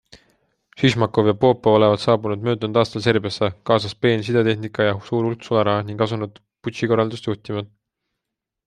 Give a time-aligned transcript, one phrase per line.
[0.83, 5.87] Šišmakov ja Popov olevat saabunud möödunud aastal Serbiasse, kaasas peen sidetehnika ja suur hulk sularaha
[5.93, 7.67] ning asunud putši korraldamist juhtima.